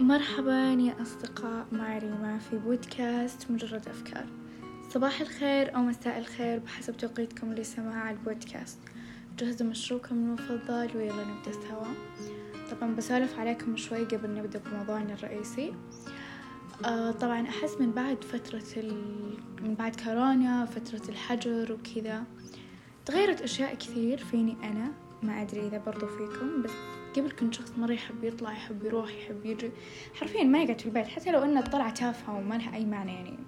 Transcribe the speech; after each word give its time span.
مرحبا 0.00 0.72
يا 0.72 1.02
أصدقاء 1.02 1.66
مع 1.72 1.98
ريما 1.98 2.38
في 2.38 2.58
بودكاست 2.58 3.50
مجرد 3.50 3.88
أفكار. 3.88 4.26
صباح 4.88 5.20
الخير 5.20 5.76
أو 5.76 5.82
مساء 5.82 6.18
الخير 6.18 6.58
بحسب 6.58 6.96
توقيتكم 6.96 7.52
لسماع 7.52 8.10
البودكاست. 8.10 8.78
جهزوا 9.38 9.66
مشروبكم 9.66 10.14
المفضل 10.14 10.96
ويلا 10.96 11.24
نبدأ 11.24 11.52
سوا. 11.52 11.86
طبعا 12.70 12.94
بسولف 12.94 13.38
عليكم 13.38 13.76
شوي 13.76 14.04
قبل 14.04 14.34
نبدأ 14.34 14.58
بموضوعنا 14.58 15.14
الرئيسي. 15.14 15.74
آه 16.84 17.10
طبعا 17.10 17.48
أحس 17.48 17.80
من 17.80 17.92
بعد 17.92 18.24
فترة 18.24 18.64
ال... 18.76 18.94
من 19.62 19.74
بعد 19.74 19.96
كورونا 19.96 20.66
فترة 20.66 21.08
الحجر 21.08 21.72
وكذا 21.72 22.24
تغيرت 23.06 23.42
أشياء 23.42 23.74
كثير 23.74 24.18
فيني 24.18 24.56
أنا. 24.62 24.92
ما 25.22 25.42
أدري 25.42 25.66
إذا 25.66 25.78
برضو 25.78 26.06
فيكم 26.06 26.62
بس 26.62 26.70
قبل 27.20 27.30
كنت 27.30 27.54
شخص 27.54 27.72
مرة 27.78 27.92
يحب 27.92 28.24
يطلع 28.24 28.52
يحب 28.52 28.84
يروح 28.84 29.10
يحب 29.14 29.46
يجي. 29.46 29.70
حرفيا 30.14 30.44
ما 30.44 30.62
يقعد 30.62 30.80
في 30.80 30.86
البيت 30.86 31.06
حتى 31.06 31.30
لو 31.30 31.42
أن 31.42 31.58
الطلعة 31.58 31.94
تافهة 31.94 32.36
وما 32.36 32.54
لها 32.54 32.74
أي 32.74 32.84
معنى 32.84 33.14
يعني. 33.14 33.38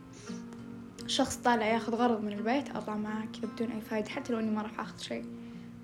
شخص 1.07 1.37
طالع 1.37 1.67
ياخذ 1.67 1.95
غرض 1.95 2.21
من 2.21 2.33
البيت 2.33 2.77
أطلع 2.77 2.97
معاه 2.97 3.25
كذا 3.25 3.51
بدون 3.53 3.71
أي 3.71 3.81
فايدة 3.81 4.09
حتى 4.11 4.33
لو 4.33 4.39
إني 4.39 4.51
ما 4.51 4.63
راح 4.63 4.81
أخذ 4.81 4.99
شيء. 4.99 5.25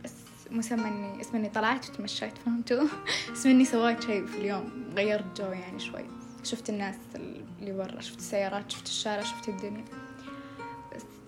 بس 0.05 0.13
مسمى 0.51 0.89
إني 0.89 1.21
اسم 1.21 1.37
إني 1.37 1.49
طلعت 1.49 1.91
وتمشيت 1.91 2.39
فهمتوا؟ 2.39 2.87
اسم 3.33 3.49
إني 3.51 3.65
سويت 3.65 4.03
شيء 4.03 4.27
في 4.27 4.39
اليوم 4.39 4.85
غيرت 4.97 5.41
جو 5.41 5.47
يعني 5.47 5.79
شوي. 5.81 6.05
شفت 6.45 6.71
الناس 6.71 6.95
اللي 7.15 7.73
برا 7.73 8.01
شفت 8.01 8.19
السيارات 8.19 8.71
شفت 8.71 8.87
الشارع 8.87 9.23
شفت 9.23 9.49
الدنيا. 9.49 9.85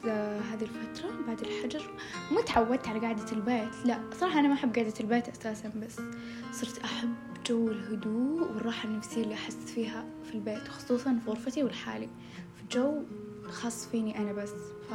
هذه 0.05 0.63
الفترة 0.63 1.11
بعد 1.27 1.41
الحجر 1.41 1.91
مو 2.33 2.41
تعودت 2.41 2.89
على 2.89 2.99
قعدة 2.99 3.33
البيت 3.33 3.75
لا 3.85 4.01
صراحة 4.21 4.41
أنا 4.41 4.49
ما 4.49 4.55
أحب 4.55 4.77
قعدة 4.77 4.95
البيت 5.01 5.29
أساسا 5.29 5.69
بس 5.69 5.97
صرت 6.53 6.79
أحب 6.79 7.15
جو 7.47 7.69
الهدوء 7.69 8.53
والراحة 8.53 8.89
النفسية 8.89 9.23
اللي 9.23 9.35
أحس 9.35 9.57
فيها 9.57 10.05
في 10.25 10.35
البيت 10.35 10.69
خصوصا 10.69 11.19
في 11.25 11.31
غرفتي 11.31 11.63
والحالي 11.63 12.09
في 12.57 12.79
جو 12.79 13.03
خاص 13.49 13.87
فيني 13.87 14.19
أنا 14.19 14.33
بس 14.33 14.53
ف 14.91 14.93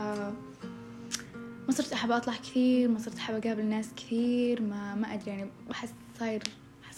ما 1.68 1.72
صرت 1.72 1.94
أحب 1.94 2.12
أطلع 2.12 2.34
كثير 2.36 2.90
ما 2.90 3.00
صرت 3.00 3.18
أحب 3.18 3.46
أقابل 3.46 3.66
ناس 3.66 3.90
كثير 3.98 4.62
ما 4.62 4.96
ما 4.96 5.14
أدري 5.14 5.32
يعني 5.32 5.50
أحس 5.72 5.94
صاير 6.20 6.44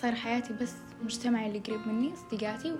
صاير 0.03 0.15
حياتي 0.15 0.53
بس 0.61 0.73
مجتمعي 1.03 1.47
اللي 1.47 1.59
قريب 1.59 1.87
مني 1.87 2.13
أصدقائي 2.13 2.75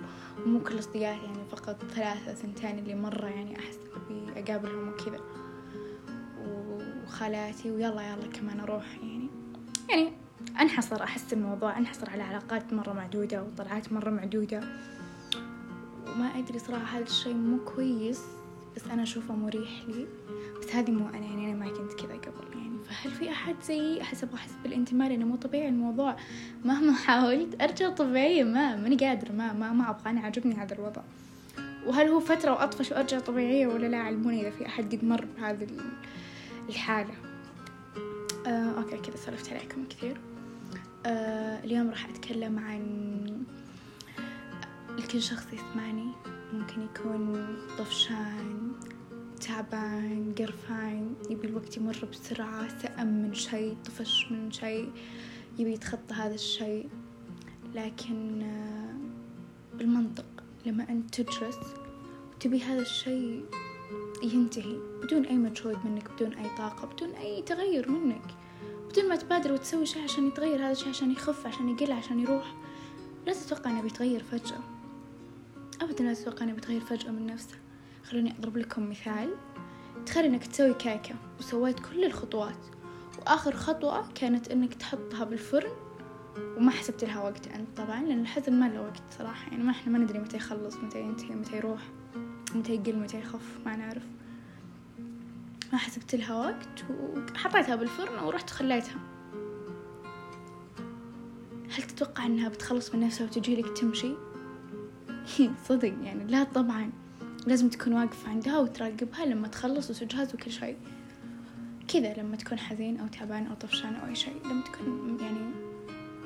ومو 0.46 0.60
كل 0.60 0.78
أصدقائي 0.78 1.04
يعني 1.04 1.44
فقط 1.50 1.84
ثلاثة 1.94 2.34
ثنتين 2.34 2.78
اللي 2.78 2.94
مرة 2.94 3.26
يعني 3.26 3.58
أحس 3.58 3.78
أبي 3.96 4.40
أقابلهم 4.40 4.88
وكذا. 4.88 5.20
وخالاتي 6.46 7.70
ويلا 7.70 8.02
يلا 8.02 8.26
كمان 8.32 8.60
أروح 8.60 8.96
يعني. 9.02 9.28
يعني 9.90 10.12
أنحصر 10.60 11.02
أحس 11.02 11.32
الموضوع 11.32 11.78
أنحصر 11.78 12.10
على 12.10 12.22
علاقات 12.22 12.72
مرة 12.72 12.92
معدودة 12.92 13.42
وطلعات 13.42 13.92
مرة 13.92 14.10
معدودة. 14.10 14.60
وما 16.08 16.38
أدري 16.38 16.58
صراحة 16.58 16.98
هذا 16.98 17.04
الشيء 17.04 17.34
مو 17.34 17.58
كويس 17.64 18.22
بس 18.76 18.86
أنا 18.86 19.02
أشوفه 19.02 19.34
مريح 19.34 19.82
لي. 19.88 20.06
بس 20.60 20.74
هذه 20.74 20.90
مو 20.90 21.08
أنا 21.08 21.26
يعني 21.26 21.52
أنا 21.52 21.64
ما 21.64 21.70
كنت 21.70 21.92
كذا 21.92 22.14
قبل. 22.14 22.53
فهل 22.94 23.12
في 23.12 23.30
أحد 23.30 23.54
زيي 23.62 24.02
أحس 24.02 24.24
أبغى 24.24 24.34
أحس 24.34 24.52
بالانتماء 24.62 25.08
لأنه 25.08 25.26
مو 25.26 25.36
طبيعي 25.36 25.68
الموضوع. 25.68 26.16
مهما 26.64 26.92
حاولت 26.92 27.62
أرجع 27.62 27.88
طبيعية 27.88 28.44
ما 28.44 28.76
ماني 28.76 28.96
قادرة 28.96 29.32
ما 29.32 29.52
ما 29.52 29.72
ما 29.72 29.90
أبغى. 29.90 30.10
أنا 30.10 30.20
عاجبني 30.20 30.54
هذا 30.54 30.74
الوضع. 30.74 31.02
وهل 31.86 32.08
هو 32.08 32.20
فترة 32.20 32.50
وأطفش 32.50 32.90
وأرجع 32.90 33.18
طبيعية 33.18 33.66
ولا 33.66 33.86
لا؟ 33.86 33.96
علموني 33.96 34.40
إذا 34.40 34.50
في 34.50 34.66
أحد 34.66 34.94
قد 34.94 35.04
مر 35.04 35.24
بهذه 35.36 35.66
الحالة. 36.68 37.14
آه، 38.46 38.70
okay 38.78 38.96
كذا 38.96 39.16
سولفت 39.16 39.52
عليكم 39.52 39.84
كثير. 39.84 40.16
آه، 41.06 41.64
اليوم 41.64 41.90
راح 41.90 42.08
أتكلم 42.08 42.58
عن 42.58 42.84
لكل 44.98 45.22
شخص 45.22 45.46
يسمعني 45.52 46.08
ممكن 46.52 46.82
يكون 46.82 47.46
طفشان 47.78 48.72
تعبان 49.46 50.34
قرفان 50.38 51.14
يبي 51.30 51.46
الوقت 51.46 51.76
يمر 51.76 52.08
بسرعة 52.12 52.78
سأم 52.82 53.22
من 53.22 53.34
شيء 53.34 53.76
طفش 53.84 54.32
من 54.32 54.52
شيء 54.52 54.92
يبي 55.58 55.72
يتخطى 55.72 56.14
هذا 56.14 56.34
الشيء. 56.34 56.88
لكن 57.74 58.42
آه، 58.42 58.94
بالمنطق 59.76 60.24
لما 60.66 60.88
أنت 60.88 61.20
تجلس 61.20 61.58
وتبي 62.34 62.62
هذا 62.62 62.80
الشيء 62.80 63.44
ينتهي 64.22 64.76
بدون 65.02 65.24
أي 65.24 65.36
مجهود 65.36 65.78
منك 65.84 66.10
بدون 66.12 66.34
أي 66.34 66.56
طاقة 66.58 66.86
بدون 66.86 67.10
أي 67.10 67.42
تغير 67.42 67.90
منك 67.90 68.34
بدون 68.90 69.08
ما 69.08 69.16
تبادر 69.16 69.52
وتسوي 69.52 69.86
شيء 69.86 70.02
عشان 70.02 70.28
يتغير 70.28 70.60
هذا 70.60 70.72
الشيء 70.72 70.88
عشان 70.88 71.10
يخف 71.10 71.46
عشان 71.46 71.68
يقل 71.68 71.92
عشان 71.92 72.20
يروح. 72.20 72.54
لا 73.26 73.32
تتوقع 73.32 73.70
أنه 73.70 73.82
بيتغير 73.82 74.22
فجأة. 74.22 74.60
أبدا 75.82 76.04
لا 76.04 76.14
تتوقع 76.14 76.44
أنه 76.44 76.52
بيتغير 76.52 76.80
فجأة 76.80 77.10
من 77.10 77.26
نفسه 77.26 77.63
خلوني 78.10 78.34
أضرب 78.38 78.56
لكم 78.56 78.90
مثال. 78.90 79.34
تخيل 80.06 80.24
إنك 80.24 80.46
تسوي 80.46 80.74
كيكة 80.74 81.14
وسويت 81.38 81.80
كل 81.80 82.04
الخطوات 82.04 82.66
وآخر 83.18 83.56
خطوة 83.56 84.12
كانت 84.14 84.48
إنك 84.48 84.74
تحطها 84.74 85.24
بالفرن 85.24 85.70
وما 86.56 86.70
حسبت 86.70 87.04
لها 87.04 87.22
وقت 87.22 87.46
أنت 87.46 87.68
طبعا 87.76 88.02
لأن 88.02 88.20
الحزن 88.20 88.52
ما 88.52 88.68
له 88.68 88.80
وقت 88.82 89.02
صراحة. 89.18 89.50
يعني 89.50 89.64
ما 89.64 89.70
إحنا 89.70 89.92
ما 89.92 89.98
ندري 89.98 90.18
متى 90.18 90.36
يخلص 90.36 90.76
متى 90.76 91.00
ينتهي 91.00 91.34
متى 91.34 91.56
يروح 91.56 91.80
متى 92.54 92.74
يقل 92.74 92.96
متى 92.96 93.18
يخف 93.18 93.58
ما 93.66 93.76
نعرف. 93.76 94.02
ما 95.72 95.78
حسبت 95.78 96.14
لها 96.14 96.34
وقت 96.34 96.84
وحطيتها 96.90 97.76
بالفرن 97.76 98.18
ورحت 98.24 98.50
خليتها. 98.50 98.98
هل 101.76 101.82
تتوقع 101.82 102.26
إنها 102.26 102.48
بتخلص 102.48 102.94
من 102.94 103.00
نفسها 103.00 103.26
وتجي 103.26 103.56
لك 103.56 103.78
تمشي؟ 103.78 104.14
صدق 105.68 105.94
يعني 106.02 106.24
لا 106.24 106.44
طبعا. 106.44 107.03
لازم 107.46 107.68
تكون 107.68 107.92
واقف 107.92 108.28
عندها 108.28 108.58
وتراقبها 108.58 109.26
لما 109.26 109.48
تخلص 109.48 109.90
وتجهز 109.90 110.34
وكل 110.34 110.50
شيء 110.52 110.76
كذا 111.88 112.14
لما 112.14 112.36
تكون 112.36 112.58
حزين 112.58 113.00
أو 113.00 113.06
تعبان 113.06 113.46
أو 113.46 113.54
طفشان 113.54 113.94
أو 113.94 114.06
أي 114.08 114.14
شيء 114.14 114.36
لما 114.44 114.62
تكون 114.62 115.18
يعني 115.20 115.38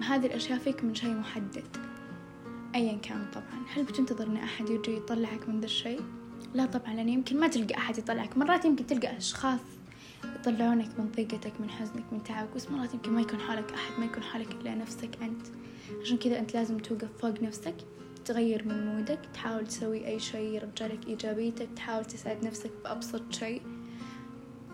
هذه 0.03 0.27
الأشياء 0.27 0.59
فيك 0.59 0.85
من 0.85 0.95
شيء 0.95 1.15
محدد. 1.15 1.65
أيا 2.75 2.99
كان 2.99 3.27
طبعا. 3.33 3.65
هل 3.75 3.85
بتنتظر 3.85 4.27
إن 4.27 4.37
أحد 4.37 4.71
يجي 4.71 4.97
يطلعك 4.97 5.49
من 5.49 5.61
ذا 5.61 5.65
الشيء 5.65 6.01
لا 6.55 6.67
طبعا 6.67 6.95
لأن 6.95 7.09
يمكن 7.09 7.41
ما 7.41 7.49
تلقى 7.49 7.75
أحد 7.75 7.99
يطلعك. 7.99 8.39
مرات 8.39 8.65
يمكن 8.65 8.87
تلقى 8.87 9.17
أشخاص 9.17 9.61
يطلعونك 10.25 11.01
من 11.01 11.11
ضيقتك 11.17 11.61
من 11.61 11.71
حزنك 11.71 12.13
من 12.13 12.23
تعبك 12.23 12.55
بس 12.55 12.71
مرات 12.71 12.95
يمكن 12.95 13.13
ما 13.13 13.21
يكون 13.21 13.41
حالك 13.41 13.73
أحد 13.73 13.99
ما 13.99 14.05
يكون 14.05 14.23
حالك 14.23 14.51
إلا 14.53 14.75
نفسك 14.75 15.23
أنت. 15.23 15.47
عشان 16.03 16.17
كذا 16.17 16.39
أنت 16.39 16.55
لازم 16.55 16.79
توقف 16.79 17.09
فوق 17.19 17.43
نفسك. 17.43 17.75
تغير 18.25 18.69
من 18.69 18.87
مودك 18.87 19.19
تحاول 19.35 19.67
تسوي 19.67 20.07
أي 20.07 20.21
شيء 20.21 20.55
يرجعلك 20.55 21.07
إيجابيتك 21.07 21.69
تحاول 21.77 22.05
تسعد 22.05 22.45
نفسك 22.45 22.71
بأبسط 22.85 23.23
شيء 23.33 23.63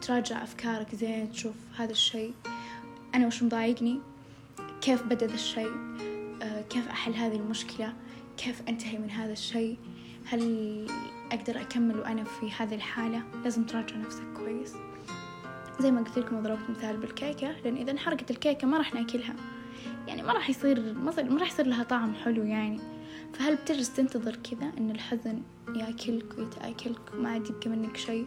تراجع 0.03 0.43
أفكارك 0.43 0.95
زين 0.95 1.33
تشوف 1.33 1.55
هذا 1.77 1.93
الشيء 1.93 2.35
أنا 3.15 3.27
وش 3.27 3.43
مضايقني؟ 3.43 4.01
كيف 4.81 5.03
بدأ 5.03 5.27
ذا 5.27 5.35
الشيء 5.35 5.73
آه 6.43 6.61
كيف 6.61 6.89
أحل 6.89 7.15
هذه 7.15 7.37
المشكلة؟ 7.37 7.93
كيف 8.37 8.63
أنتهي 8.69 8.99
من 8.99 9.11
هذا 9.11 9.33
الشيء 9.33 9.77
هل 10.25 10.87
أقدر 11.33 11.61
أكمل 11.61 11.99
وأنا 11.99 12.25
في 12.25 12.51
هذه 12.59 12.75
الحالة؟ 12.75 13.23
لازم 13.45 13.65
تراجع 13.65 13.97
نفسك 13.97 14.25
كويس. 14.37 14.75
زي 15.81 15.91
ما 15.91 16.01
قلت 16.01 16.19
لكم 16.19 16.43
ضربت 16.43 16.71
مثال 16.71 16.97
بالكيكة 16.97 17.53
لأن 17.65 17.77
إذا 17.77 17.91
انحرقت 17.91 18.31
الكيكة 18.31 18.67
ما 18.67 18.79
راح 18.79 18.95
نأكلها. 18.95 19.35
يعني 20.09 20.23
ما 20.23 20.33
راح 20.33 20.51
يصير 20.51 20.95
ما 20.95 21.41
راح 21.41 21.49
يصير 21.49 21.67
لها 21.67 21.83
طعم 21.83 22.15
حلو 22.15 22.45
يعني. 22.45 22.94
فهل 23.35 23.57
بتجلس 23.57 23.93
تنتظر 23.93 24.37
كذا 24.37 24.73
إن 24.79 24.91
الحزن 24.91 25.43
ياكلك 25.77 26.39
ويتأكلك؟ 26.39 27.15
وما 27.15 27.29
عاد 27.29 27.51
يبقى 27.51 27.71
منك 27.71 27.97
شيء 27.97 28.27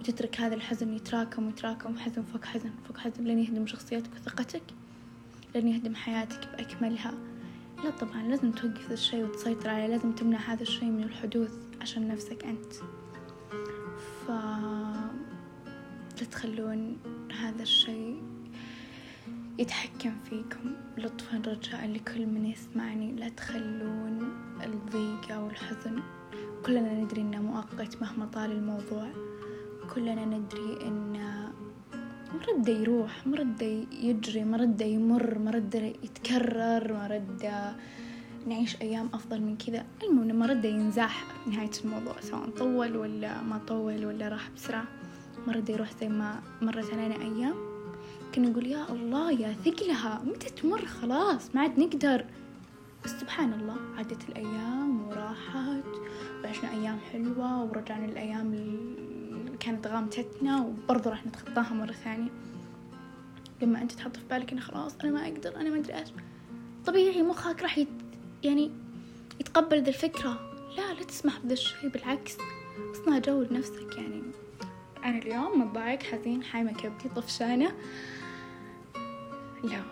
وتترك 0.00 0.40
هذا 0.40 0.54
الحزن 0.54 0.94
يتراكم 0.94 1.46
ويتراكم 1.46 1.98
حزن 1.98 2.22
فوق 2.22 2.44
حزن 2.44 2.70
فوق 2.88 2.98
حزن 2.98 3.24
لين 3.24 3.38
يهدم 3.38 3.66
شخصيتك 3.66 4.10
وثقتك 4.14 4.62
لين 5.54 5.68
يهدم 5.68 5.94
حياتك 5.94 6.48
بأكملها. 6.52 7.14
لا 7.84 7.90
طبعا 7.90 8.22
لازم 8.22 8.52
توقف 8.52 8.88
ذا 8.88 8.94
الشيء 8.94 9.24
وتسيطر 9.24 9.70
عليه 9.70 9.86
لازم 9.86 10.12
تمنع 10.12 10.38
هذا 10.38 10.62
الشيء 10.62 10.88
من 10.88 11.02
الحدوث 11.02 11.52
عشان 11.80 12.08
نفسك 12.08 12.44
أنت. 12.44 12.72
ف 14.26 14.30
لا 16.20 16.26
تخلون 16.30 16.96
هذا 17.40 17.62
الشيء 17.62 18.22
يتحكم 19.58 20.12
فيكم. 20.24 20.72
لطفا 20.98 21.36
رجاء 21.46 21.86
لكل 21.86 22.26
من 22.26 22.46
يسمعني. 22.46 23.12
لا 23.12 23.28
تخلون 23.28 24.18
الضيق 24.64 25.32
أو 25.32 25.46
الحزن. 25.46 26.02
كلنا 26.66 26.94
ندري 26.94 27.20
إنه 27.20 27.42
مؤقت 27.42 28.02
مهما 28.02 28.26
طال 28.26 28.52
الموضوع. 28.52 29.08
كلنا 29.94 30.24
ندري 30.24 30.86
إنه 30.86 31.52
مرد 32.34 32.68
يروح 32.68 33.26
مرد 33.26 33.62
يجري 33.92 34.44
مرد 34.44 34.80
يمر 34.80 35.38
مرد 35.38 35.74
يتكرر 36.02 36.92
مرد 36.92 37.50
نعيش 38.46 38.82
أيام 38.82 39.08
أفضل 39.14 39.40
من 39.42 39.56
كذا. 39.56 39.86
المهم 40.02 40.28
لما 40.28 40.46
رده 40.46 40.68
ينزاح 40.68 41.24
نهاية 41.46 41.70
الموضوع 41.84 42.20
سواء 42.20 42.50
طول 42.50 42.96
ولا 42.96 43.42
ما 43.42 43.58
طول 43.58 44.06
ولا 44.06 44.28
راح 44.28 44.50
بسرعة. 44.50 44.84
مرة 45.46 45.64
يروح 45.68 45.90
زي 46.00 46.08
ما 46.08 46.42
مرت 46.62 46.92
علينا 46.92 47.14
أيام. 47.14 47.73
كنا 48.34 48.48
نقول 48.48 48.66
يا 48.66 48.92
الله 48.92 49.32
يا 49.32 49.52
ثقلها. 49.64 50.22
متى 50.24 50.50
تمر؟ 50.50 50.86
خلاص 50.86 51.54
ما 51.54 51.60
عاد 51.60 51.78
نقدر. 51.80 52.24
بس 53.04 53.10
سبحان 53.10 53.52
الله 53.52 53.76
عدت 53.96 54.28
الأيام 54.28 55.08
وراحت 55.08 55.84
وعشنا 56.44 56.70
أيام 56.70 56.98
حلوة 57.12 57.64
ورجعنا 57.64 58.06
للأيام 58.06 58.54
اللي 58.54 59.56
كانت 59.60 59.86
غامتتنا 59.86 60.60
وبرضه 60.62 61.10
راح 61.10 61.26
نتخطاها 61.26 61.74
مرة 61.74 61.92
ثانية. 61.92 62.30
لما 63.62 63.82
أنت 63.82 63.92
تحط 63.92 64.16
في 64.16 64.22
بالك 64.30 64.52
إنه 64.52 64.60
خلاص 64.60 64.96
أنا 65.04 65.12
ما 65.12 65.28
أقدر 65.28 65.56
أنا 65.56 65.70
ما 65.70 65.76
أدري 65.76 65.98
إيش. 65.98 66.08
طبيعي 66.86 67.22
مخك 67.22 67.62
راح 67.62 67.78
يت... 67.78 67.88
يعني 68.42 68.70
يتقبل 69.40 69.82
ذا 69.82 69.88
الفكرة. 69.88 70.50
لا 70.76 70.92
لا 70.92 71.04
تسمح 71.04 71.38
بذا 71.38 71.52
الشي 71.52 71.88
بالعكس. 71.88 72.36
اصنع 72.92 73.18
جو 73.18 73.42
لنفسك 73.42 73.96
يعني. 73.96 74.22
أنا 75.04 75.18
اليوم 75.18 75.60
متضايق 75.60 76.02
حزين 76.02 76.42
حايمة 76.42 76.72
كبدي 76.72 77.08
طفشانة. 77.16 77.72
لا 79.64 79.82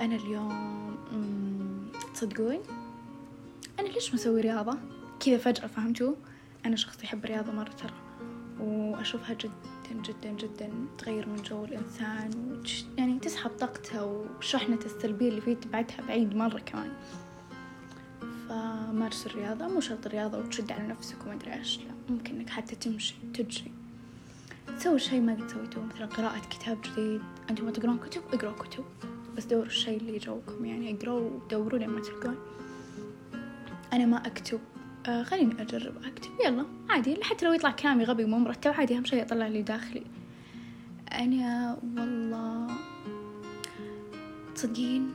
أنا 0.00 0.16
اليوم 0.16 0.96
تصدقون 2.14 2.58
أنا 3.80 3.88
ليش 3.88 4.14
مسوي 4.14 4.40
رياضة؟ 4.40 4.78
كذا 5.20 5.38
فجأة 5.38 5.66
فهمتوا؟ 5.66 6.14
أنا 6.66 6.76
شخص 6.76 7.04
يحب 7.04 7.24
الرياضة 7.24 7.52
مرة 7.52 7.70
ترى 7.70 7.92
وأشوفها 8.60 9.34
جدا 9.34 10.02
جدا 10.02 10.30
جدا 10.30 10.70
تغير 10.98 11.28
من 11.28 11.42
جو 11.42 11.64
الإنسان. 11.64 12.62
يعني 12.98 13.18
تسحب 13.18 13.50
طاقته 13.50 14.26
وشحنته 14.38 14.86
السلبية 14.86 15.28
اللي 15.28 15.40
فيه 15.40 15.54
تبعدها 15.54 16.00
بعيد 16.08 16.36
مرة 16.36 16.58
كمان. 16.58 16.92
فمارس 18.48 19.26
الرياضة 19.26 19.68
مو 19.68 19.80
شرط 19.80 20.06
الرياضة 20.06 20.38
وتشد 20.38 20.72
على 20.72 20.86
نفسك 20.88 21.16
وما 21.24 21.34
أدري 21.34 21.54
إيش 21.54 21.78
لا 21.78 22.14
ممكن 22.14 22.36
إنك 22.36 22.50
حتى 22.50 22.76
تمشي 22.76 23.14
تجري. 23.34 23.72
تسوي 24.82 24.98
شيء 24.98 25.20
ما 25.20 25.34
قد 25.34 25.50
سويتوه 25.50 25.84
مثلا 25.84 26.06
قراءة 26.06 26.40
كتاب 26.50 26.78
جديد. 26.82 27.22
أنتم 27.50 27.64
ما 27.64 27.70
تقرون 27.70 27.98
كتب؟ 27.98 28.22
اقروا 28.32 28.52
كتب. 28.52 28.84
بس 29.36 29.44
دوروا 29.44 29.66
الشيء 29.66 29.96
اللي 29.96 30.16
يجوكم 30.16 30.64
يعني 30.64 30.96
اقروا 30.96 31.30
ودوروا 31.30 31.78
لما 31.78 32.00
تلقون. 32.00 32.36
أنا 33.92 34.06
ما 34.06 34.26
أكتب. 34.26 34.60
آه 35.06 35.22
خليني 35.22 35.62
أجرب 35.62 35.94
أكتب. 36.04 36.30
يلا 36.44 36.66
عادي. 36.88 37.24
حتى 37.24 37.46
لو 37.46 37.52
يطلع 37.52 37.70
كلامي 37.70 38.04
غبي 38.04 38.24
ومو 38.24 38.38
مرتب 38.38 38.70
عادي. 38.70 38.96
أهم 38.96 39.04
شيء 39.04 39.22
أطلع 39.22 39.46
اللي 39.46 39.62
داخلي. 39.62 40.02
أنا 41.12 41.78
والله 41.82 42.66
تصدقين 44.54 45.14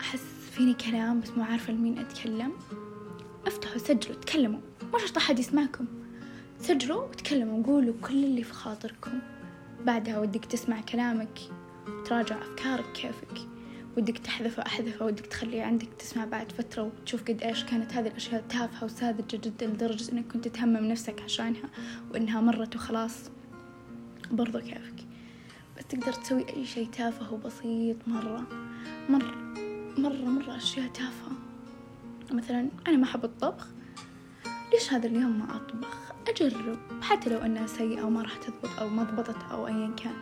أحس 0.00 0.24
فيني 0.52 0.74
كلام 0.74 1.20
بس 1.20 1.30
مو 1.30 1.42
عارفة 1.42 1.72
لمين 1.72 1.98
أتكلم. 1.98 2.52
افتحوا 3.46 3.78
سجلوا 3.78 4.16
تكلموا. 4.16 4.60
ما 4.92 4.98
شرط 4.98 5.16
أحد 5.16 5.38
يسمعكم. 5.38 5.86
سجلوا 6.64 7.02
وتكلموا 7.02 7.60
وقولوا 7.60 7.94
كل 8.02 8.24
اللي 8.24 8.42
في 8.42 8.52
خاطركم. 8.52 9.18
بعدها 9.86 10.18
ودك 10.18 10.44
تسمع 10.44 10.80
كلامك 10.80 11.38
وتراجع 11.88 12.38
أفكارك 12.38 12.92
كيفك. 12.92 13.38
ودك 13.96 14.18
تحذفه 14.18 14.62
أحذفه 14.62 15.06
ودك 15.06 15.26
تخليه 15.26 15.62
عندك 15.62 15.88
تسمع 15.98 16.24
بعد 16.24 16.52
فترة 16.52 16.82
وتشوف 16.82 17.22
قد 17.22 17.42
إيش 17.42 17.64
كانت 17.64 17.92
هذه 17.92 18.06
الأشياء 18.06 18.44
تافهة 18.48 18.84
وساذجة 18.84 19.36
جدا 19.36 19.66
لدرجة 19.66 20.12
إنك 20.12 20.32
كنت 20.32 20.48
تهمم 20.48 20.88
نفسك 20.88 21.22
عشانها 21.22 21.70
وإنها 22.12 22.40
مرت 22.40 22.76
وخلاص. 22.76 23.30
برضو 24.30 24.60
كيفك. 24.60 25.06
بس 25.78 25.84
تقدر 25.88 26.12
تسوي 26.12 26.46
أي 26.56 26.66
شيء 26.66 26.88
تافه 26.88 27.34
وبسيط 27.34 27.96
مرة. 28.06 28.46
مرة 29.08 29.54
مرة 29.98 30.24
مرة 30.24 30.56
أشياء 30.56 30.86
تافهة. 30.86 31.32
مثلا 32.30 32.68
أنا 32.86 32.96
ما 32.96 33.04
أحب 33.04 33.24
الطبخ. 33.24 33.66
ليش 34.72 34.92
هذا 34.92 35.06
اليوم 35.06 35.38
ما 35.38 35.56
أطبخ؟ 35.56 36.03
أجرب 36.28 36.78
حتى 37.02 37.30
لو 37.30 37.38
أنها 37.38 37.66
سيئة 37.66 38.00
أو 38.00 38.10
ما 38.10 38.22
راح 38.22 38.36
تضبط 38.36 38.78
أو 38.78 38.88
ما 38.88 39.02
ضبطت 39.02 39.36
أو 39.50 39.66
أيا 39.66 39.94
كان. 39.96 40.14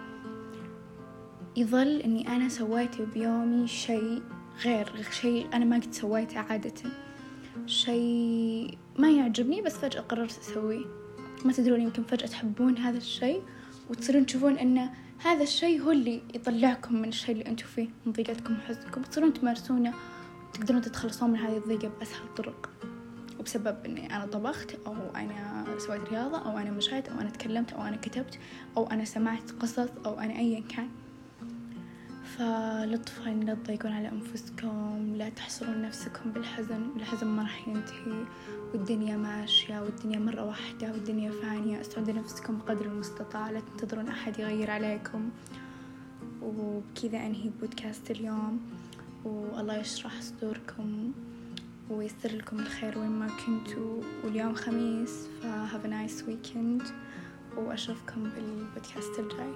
يظل 1.56 1.96
إني 2.00 2.36
أنا 2.36 2.48
سويت 2.48 3.02
بيومي 3.02 3.66
شيء 3.66 4.22
غير 4.64 4.92
شيء 5.10 5.46
أنا 5.54 5.64
ما 5.64 5.76
قد 5.76 5.94
سويته 5.94 6.40
عادة. 6.40 6.74
شيء 7.66 8.78
ما 8.98 9.10
يعجبني 9.10 9.62
بس 9.62 9.76
فجأة 9.76 10.00
قررت 10.00 10.38
أسويه. 10.38 10.84
ما 11.44 11.52
تدرون 11.52 11.80
يمكن 11.80 12.02
فجأة 12.02 12.26
تحبون 12.26 12.78
هذا 12.78 12.98
الشيء 12.98 13.42
وتصيرون 13.90 14.26
تشوفون 14.26 14.58
أن 14.58 14.88
هذا 15.18 15.42
الشيء 15.42 15.82
هو 15.82 15.90
اللي 15.90 16.22
يطلعكم 16.34 16.94
من 16.94 17.08
الشيء 17.08 17.32
اللي 17.32 17.46
أنتم 17.46 17.66
فيه 17.66 17.88
من 18.06 18.12
ضيقتكم 18.12 18.54
وحزنكم. 18.54 19.02
تصيرون 19.02 19.32
تمارسونه 19.32 19.94
وتقدرون 20.48 20.80
تتخلصون 20.82 21.30
من 21.30 21.36
هذه 21.36 21.56
الضيقة 21.56 21.88
بأسهل 21.88 22.22
الطرق 22.24 22.70
وبسبب 23.42 23.76
إني 23.86 24.16
أنا 24.16 24.26
طبخت 24.26 24.76
أو 24.86 24.94
أنا 25.16 25.64
سويت 25.78 26.08
رياضة 26.08 26.38
أو 26.38 26.58
أنا 26.58 26.70
مشيت 26.70 27.08
أو 27.08 27.20
أنا 27.20 27.30
تكلمت 27.30 27.72
أو 27.72 27.82
أنا 27.82 27.96
كتبت 27.96 28.38
أو 28.76 28.86
أنا 28.86 29.04
سمعت 29.04 29.50
قصص 29.50 29.88
أو 30.06 30.20
أنا 30.20 30.38
أيا 30.38 30.60
كان. 30.60 30.88
فلطفا 32.24 33.30
لا 33.30 33.54
تضيقون 33.54 33.92
على 33.92 34.08
أنفسكم 34.08 35.14
لا 35.16 35.28
تحصرون 35.28 35.82
نفسكم 35.82 36.30
بالحزن. 36.30 36.82
الحزن 36.96 37.26
ما 37.26 37.42
راح 37.42 37.68
ينتهي. 37.68 38.24
والدنيا 38.74 39.16
ماشية 39.16 39.80
والدنيا 39.80 40.18
مرة 40.18 40.44
واحدة 40.44 40.92
والدنيا 40.92 41.30
فانية 41.30 41.80
استعدوا 41.80 42.14
نفسكم 42.14 42.58
قدر 42.58 42.86
المستطاع. 42.86 43.50
لا 43.50 43.60
تنتظرون 43.60 44.08
أحد 44.08 44.38
يغير 44.38 44.70
عليكم. 44.70 45.30
وبكذا 46.42 47.18
أنهي 47.26 47.50
بودكاست 47.60 48.10
اليوم. 48.10 48.60
والله 49.24 49.76
يشرح 49.76 50.20
صدوركم. 50.20 51.12
ويسر 51.90 52.36
لكم 52.36 52.60
الخير 52.60 52.98
وين 52.98 53.10
ما 53.10 53.28
كنتوا. 53.46 54.02
واليوم 54.24 54.54
خميس 54.54 55.28
ف 55.42 55.51
have 55.51 55.86
a 55.86 55.94
nice 55.94 56.24
weekend 56.28 56.82
وأشوفكم 57.56 58.30
بالبودكاست 58.30 59.18
الجاي. 59.18 59.52